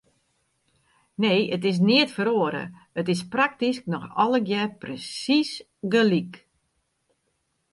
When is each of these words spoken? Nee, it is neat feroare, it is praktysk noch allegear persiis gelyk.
Nee, 1.23 1.41
it 1.55 1.63
is 1.71 1.77
neat 1.89 2.09
feroare, 2.17 2.63
it 3.01 3.07
is 3.13 3.21
praktysk 3.35 3.83
noch 3.95 4.07
allegear 4.23 4.69
persiis 4.81 5.51
gelyk. 5.93 6.33